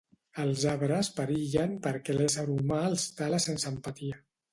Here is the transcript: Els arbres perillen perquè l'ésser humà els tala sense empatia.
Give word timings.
Els 0.43 0.61
arbres 0.69 1.09
perillen 1.17 1.75
perquè 1.87 2.15
l'ésser 2.15 2.45
humà 2.53 2.79
els 2.87 3.05
tala 3.21 3.41
sense 3.45 3.71
empatia. 3.73 4.19